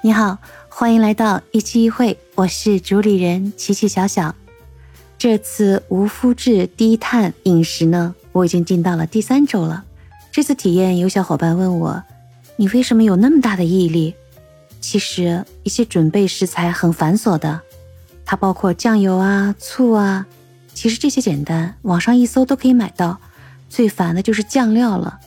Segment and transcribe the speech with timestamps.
[0.00, 4.32] 你好，欢迎来到一期一会，我是主理人琪琪小小。
[5.18, 9.84] 这次无麸质低碳饮食呢，我已经进到了第三周了。
[10.30, 12.04] 这次体验有小伙伴问我，
[12.54, 14.14] 你为什么有那么大的毅力？
[14.80, 17.60] 其实一些准备食材很繁琐的，
[18.24, 20.24] 它包括酱油啊、醋啊，
[20.72, 23.18] 其实这些简单，网上一搜都可以买到。
[23.68, 25.18] 最烦的就是酱料了，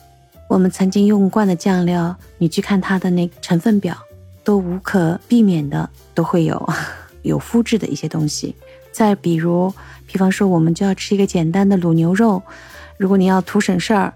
[0.48, 3.94] 我们曾经用惯的酱料，你去看它的那成分表。
[4.44, 6.68] 都无可避免的都会有
[7.22, 8.54] 有麸质的一些东西。
[8.90, 9.72] 再比如，
[10.06, 12.42] 比方说我们就要吃一个简单的卤牛肉，
[12.98, 14.12] 如果你要图省事儿，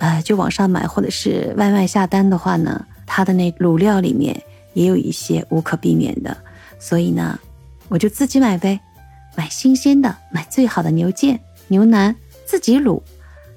[0.00, 4.42] 呃，就网上买或者是外卖下单的话呢，它的那卤料里面
[4.74, 6.36] 也有一些无可避免的。
[6.78, 7.38] 所以呢，
[7.88, 8.78] 我就自己买呗，
[9.34, 11.38] 买新鲜的，买最好的牛腱、
[11.68, 13.00] 牛腩，自己卤。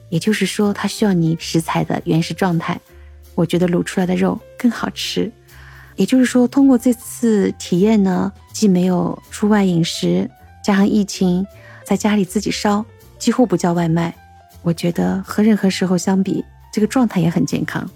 [0.10, 2.80] 也就是说，它需要你食材的原始状态。
[3.36, 5.32] 我觉得卤出来的肉更好吃。
[5.96, 10.30] 也就是说，通过这次体验呢，既没有出外饮食，
[10.64, 11.46] 加上疫情，
[11.86, 12.84] 在家里自己烧，
[13.20, 14.16] 几乎不叫外卖。
[14.64, 17.90] 我觉得和任何时候相比，这个状态也很健康。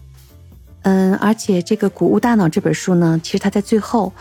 [0.84, 4.14] 嗯，而且这个《谷物大脑》这本书呢，其实它在最后，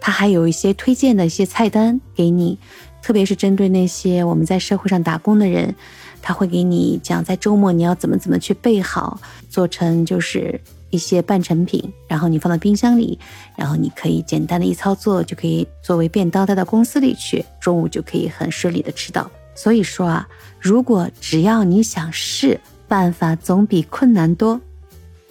[0.00, 2.58] 它还有一些推荐的一些菜单给你，
[3.02, 5.74] 特别是针对那些我们在社会上打工的人，
[6.20, 10.60] 他会给你讲在周末你要怎么怎么去备好，做成就是。
[10.92, 13.18] 一些半成品，然后你放到冰箱里，
[13.56, 19.28] 然后你可以简单的一操作就可以作为便当带到公司里去，中午就可以很顺利的吃到。
[19.54, 20.28] 所以说啊，
[20.60, 24.60] 如果只要你想试，办法总比困难多。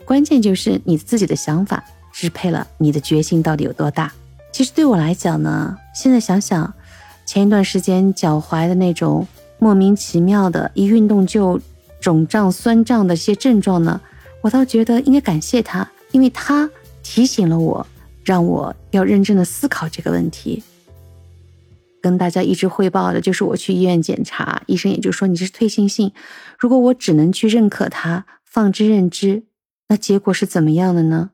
[0.04, 4.12] 关键就是你自己的想法支配了你的决心到底有多大。
[4.52, 6.74] 其实对我来讲呢，现在想想，
[7.26, 9.26] 前一段时间脚踝的那种
[9.60, 11.62] 莫名其妙的一运动就
[12.00, 14.02] 肿胀酸胀的一些症状呢。
[14.42, 16.70] 我倒觉得应该感谢他，因为他
[17.04, 17.86] 提醒了我，
[18.24, 20.64] 让我要认真的思考这个问题。
[22.02, 26.12] 跟大家一直汇报的就是我去医院检查，医生也就说你是退行性。
[26.58, 29.44] 如果我只能去认可它，放之任之，
[29.90, 31.30] 那结果是怎么样的呢？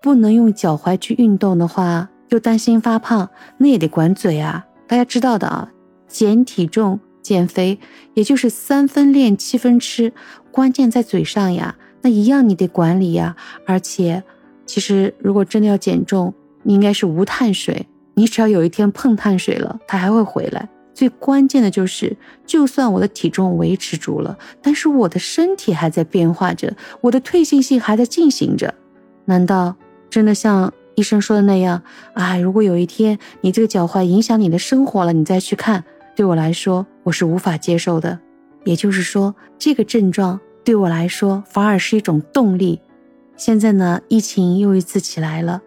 [0.00, 4.64] 不能用脚踝去运动的话，又担心发胖，那也得管嘴啊。
[4.86, 5.72] 大家知道的啊，
[6.06, 7.80] 减体重、减肥，
[8.14, 10.12] 也就是三分练七分吃，
[10.52, 11.74] 关键在嘴上呀。
[12.00, 13.34] 那一样你得管理呀，
[13.66, 14.22] 而且，
[14.66, 16.32] 其实如果真的要减重，
[16.62, 17.86] 你应该是无碳水。
[18.14, 20.68] 你只要有一天碰碳水了，它还会回来。
[20.92, 28.74] 最关键的就是，就算我的体重维持住了，但是我的身体还在变化着，我的退行性还在进行着。
[29.24, 29.76] 难道
[30.10, 31.80] 真的像医生说的那样
[32.14, 32.36] 啊？
[32.36, 35.84] 如果有一天你这个脚踝影响你的生活了，你再去看，
[36.16, 38.18] 对我来说我是无法接受的。
[38.64, 40.40] 也就是说，这个症状。
[40.68, 42.78] 对我来说，反而是一种动力。
[43.38, 45.62] 现在呢，疫情又一次起来了，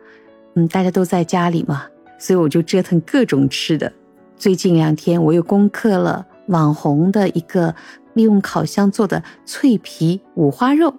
[0.53, 1.87] 嗯，大家都在家里嘛，
[2.19, 3.91] 所以我就折腾各种吃的。
[4.37, 7.73] 最近两天，我又攻克了网红的一个
[8.13, 10.93] 利用烤箱做的脆皮五花肉，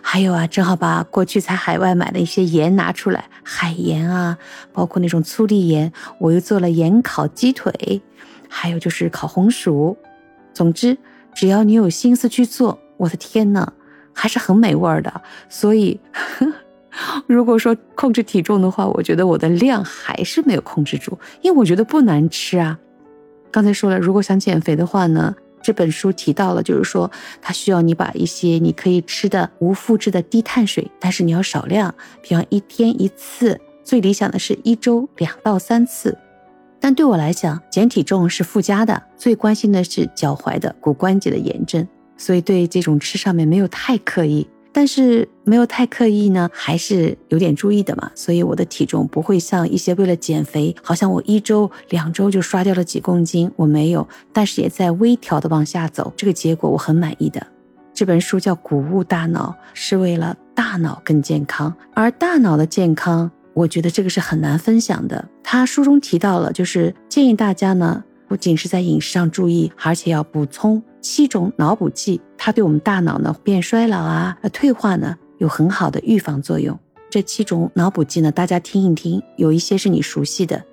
[0.00, 4.38] 还有啊，正好把过去在海外买的一些盐拿出来，海盐啊，
[4.72, 8.00] 包括那种粗粒盐，我又做了盐烤鸡腿，
[8.48, 9.96] 还有就是烤红薯。
[10.54, 10.96] 总之，
[11.34, 12.78] 只要你有心思去做。
[13.02, 13.66] 我的天呐，
[14.12, 15.12] 还是很美味的。
[15.48, 15.98] 所以，
[17.26, 22.78] 如果说控制体重的话，我觉得我的量还是没有控制住，因为我觉得不难吃啊。
[23.50, 31.92] 刚才说了，如果想减肥的话呢，这本书提到了，就是说它需要你把一些你可以吃的无麸质的低碳水，但是你要少量，
[32.22, 36.16] 比方一天一次，最理想的是一周两到三次。
[36.78, 41.86] 但对我来讲，减体重是附加的，最关心的是脚踝的骨关节的炎症。
[42.16, 48.10] 所以对这种吃上面没有太刻意，但是没有太刻意呢，还是有点注意的嘛。
[48.14, 57.46] 所以我的体重不会像一些为了减肥，好像我一周两周就刷掉了几公斤，我没有，但是也在微调的往下走，这个结果我很满意的。
[57.94, 65.28] 这本书叫《谷物大脑》，是为了大脑更健康，而大脑的健康，我觉得这个是很难分享的。
[65.42, 70.82] 他书中提到了，就是建议大家呢，不仅是在饮食上注意，而且要补充。
[71.02, 76.78] 七种脑补剂，它对我们大脑呢变衰老啊、退化呢有很好的预防作用。
[77.10, 80.64] 这七种脑补剂呢，大家听一听，有一些是你熟悉的，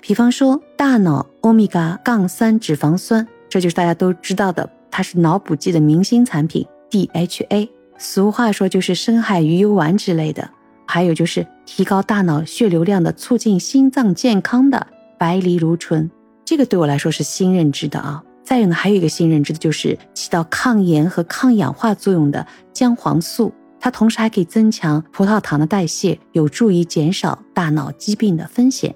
[0.00, 7.68] 比方说大脑欧米伽杠三脂肪酸，这就是大家都知道的，它是脑补剂的明星产品 DHA。
[7.96, 10.48] 俗话说就是深海鱼油丸之类的。
[10.90, 14.86] 还有就是提高大脑血流量的、促进心脏健康的
[15.18, 16.10] 白藜芦醇，
[16.46, 18.24] 这个对我来说是新认知的啊。
[18.48, 28.94] 再有呢，还有一个新认知的就是起到抗炎和抗氧化作用的姜黄素，它同时还可以增强葡萄糖的代谢，有助于减少大脑疾病的风险。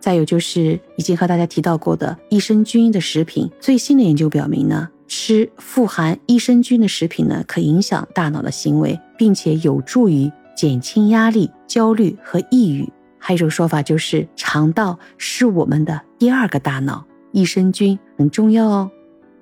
[0.00, 12.90] 再有就是已经和大家提到过的益生菌的食品，最新的研究表明呢，吃富含益生菌的食品呢，可影响大脑的行为，并且有助于减轻压力、焦虑和抑郁。
[13.18, 18.90] 还有一种说法就是，肠道是我们的第二个大脑，益生菌很重要哦。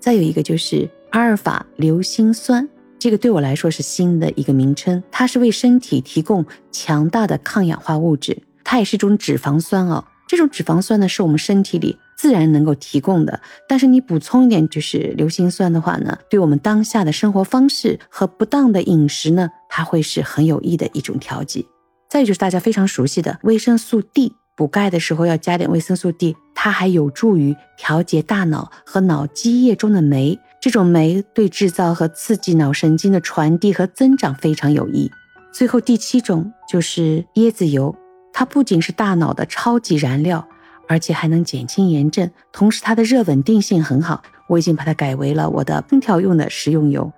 [0.00, 2.69] 再有一个就是阿尔法硫辛酸。
[2.98, 10.04] 这个对我来说是新的一个名称，它是为身体提供强大的抗氧化物质，它也是一种脂肪酸哦。
[10.28, 21.66] 这种脂肪酸呢，是我们身体里自然能够提供的，但是你补充一点就是硫辛酸的话呢，对我们当下的生活方式和不当的饮食呢，它会是很有益的一种调剂。
[22.08, 30.38] 再就是大家非常熟悉的维生素 D，补钙的时候要加点维生素 D，它还有助于调节大脑和脑积液中的酶。
[30.60, 35.10] 这种酶对制造和刺激脑神经的传递和增长非常有益。
[35.52, 37.92] 最后第七种就是椰子油，
[38.32, 40.46] 它不仅是大脑的超级燃料，
[40.86, 44.22] 而且还能减轻炎症，同时它的热稳定性很好。
[44.46, 47.12] 我已经把它改为了我的烹调用的食用油。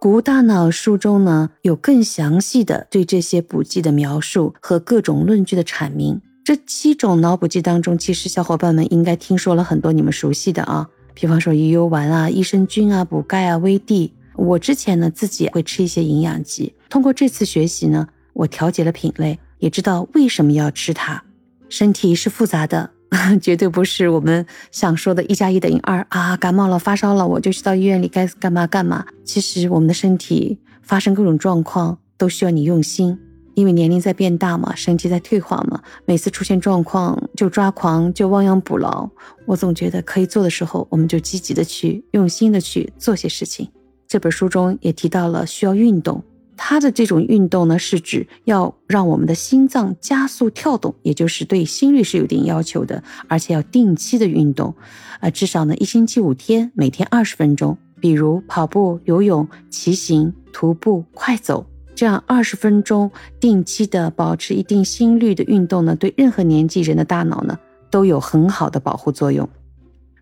[0.00, 6.22] 谷大脑书中呢有更详细的对这些补剂的描述和各种论据的阐明。
[6.44, 10.88] 这七种脑补剂当中，其实小伙伴们应该听说了很多你们熟悉的啊。
[11.14, 14.12] 比方说鱼油丸啊、益生菌啊、补钙啊、维 D。
[14.34, 21.22] 我之前呢自己会吃一些营养剂，通过这次学习呢，我调节了品类，也知道为什么要吃它。
[21.68, 22.90] 身体是复杂的，
[23.40, 26.36] 绝对不是我们想说的一加一等于二啊。
[26.36, 29.06] 感冒了、发烧了，我就去到医院里该干嘛干嘛。
[29.22, 33.16] 其实我们的身体发生各种状况，都需要你用心。
[33.54, 39.08] 因为年龄在变大嘛，身体在退化嘛，每次出现状况就抓狂，就亡羊补牢。
[39.46, 43.68] 我总觉得可以做的时候，我们就积极的去，用心的去做些事情。
[44.08, 46.22] 这本书中也提到了需要运动，
[46.56, 54.74] 它的这种运动呢，是指要让我们的心脏加速跳动，也就是对心率是有点要求的，而且要定期的运动，
[55.20, 61.66] 呃，至少呢一星期五天，每天二十分钟，比如跑步、游泳、骑行、徒步、快走。
[62.02, 67.56] 这样二十分钟定期的保持一定心率的运动呢，对任何年纪人的大脑呢
[67.92, 69.48] 都有很好的保护作用。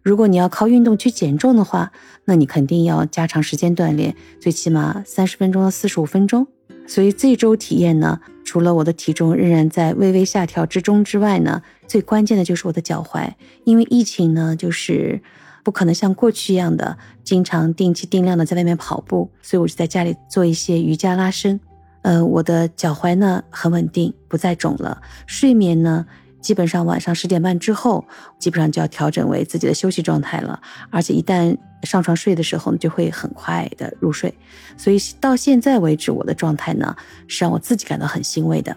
[0.03, 1.91] 如果你要靠运动去减重的话，
[2.27, 6.47] 那你肯定要加长时间锻炼，最起码三十分钟到四十五分钟。
[6.87, 13.33] 所以这周体验呢，除了我的体重仍然在微微下调之中之外呢，最关键的就是我的脚踝，
[13.65, 15.23] 因为疫情呢，就是
[15.65, 21.59] 不可能像过去一样的经常定期定量的在外面跑步，所以我就在家里做一些瑜伽拉伸。
[22.03, 25.03] 呃，我的脚踝呢很稳定，不再肿了。
[25.27, 26.07] 睡眠呢，
[26.41, 28.05] 基本上晚上十点半之后，
[28.39, 30.61] 基本上就要调整为自己的休息状态了。
[30.91, 34.33] 而且一旦上床睡的时候，就会很快的入睡。
[34.77, 36.97] 所以到现在为止，我的状态呢
[37.29, 38.77] 是让我自己感到很欣慰的。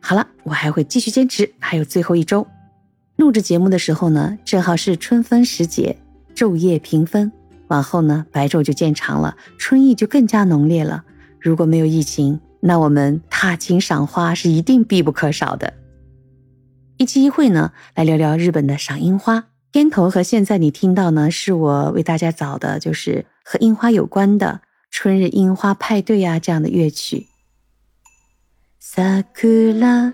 [0.00, 2.46] 好了，我还会继续坚持，还有最后一周。
[3.16, 5.96] 录制节目的时候呢，正好是春分时节，
[6.34, 7.30] 昼夜平分。
[7.68, 11.04] 往后呢，白昼就渐长了，春意就更加浓烈了。
[11.40, 15.73] 如果没有疫情，那我们踏青赏花是一定必不可少的。
[16.97, 19.45] 一期一会呢，来聊聊日本的赏樱花。
[19.71, 27.27] 片头和现在你听到呢，是我为大家找的，就是和樱花有关的春日樱花派对啊这样的乐曲。
[28.81, 30.13] 桜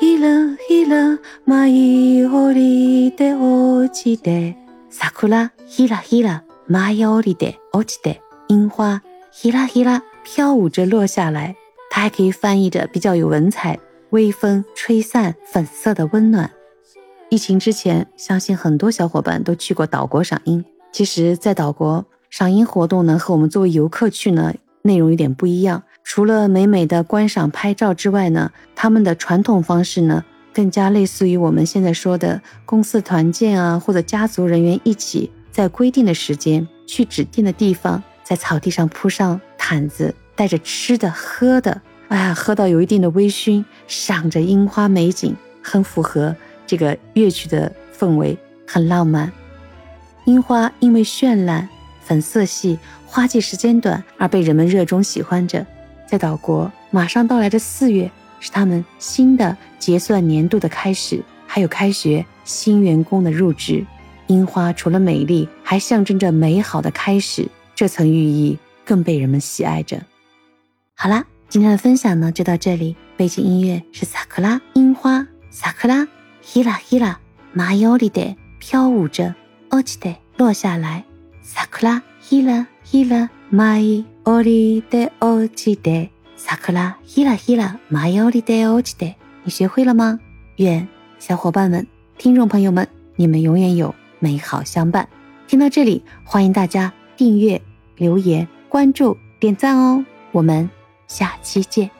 [0.00, 4.56] ひらひら舞い降りて落ちて
[4.90, 11.56] 桜ひらひら舞い降りて落ちて樱花ひらひら飘舞着落下来。
[11.97, 13.79] 它还可以翻译着比较有文采，
[14.11, 16.51] 微风吹散粉色的温暖。
[17.31, 20.63] 疫情之前，相信很多小伙伴都去过岛国赏樱。
[20.91, 25.81] 其实，在岛国赏樱活动呢，和我们作为游客去呢，内容有点不一样。
[26.03, 30.23] 除了美美的观赏拍照之外呢，他们的传统方式呢，
[30.53, 40.13] 更加类似于我们现在说的公司团建啊，或者家族人员一起在规定的时间去指定的地方，在草地上铺上毯子。
[40.37, 46.35] 带着吃的喝的，哎呀，喝到有一定的微醺，赏着樱花美景，很符合
[46.65, 49.31] 这个乐曲的氛围，很浪漫。
[50.25, 51.67] 樱花因为绚烂、
[52.01, 55.65] 粉色系、花季时间短而被人们热衷喜欢着。
[56.05, 58.09] 在岛国，马上到来的四月
[58.39, 63.85] 是他们新的结算年度的开始，还有开学、新员工的入职。
[64.27, 70.01] 樱花除了美丽，还象征着美好的开始，这层寓意更被人们喜爱着。
[70.95, 72.96] 好啦，今天的分享呢就到这里。
[73.16, 76.08] 背景音乐是萨克拉樱花，萨克拉
[76.40, 77.20] 希拉希拉
[77.52, 79.34] 马尤里的飘舞着，
[79.70, 81.04] 落ちて落下来。
[81.42, 90.18] 萨克拉希拉希拉马伊奥里的落ちて 萨克拉希拉希拉马尤里德欧奇德，你学会了吗？
[90.56, 91.86] 愿小伙伴们、
[92.18, 95.08] 听众朋友们，你们永远有美好相伴。
[95.46, 97.60] 听到这里，欢迎大家订阅、
[97.96, 100.04] 留言、关注、点赞哦！
[100.32, 100.68] 我们
[101.07, 101.96] 下期见。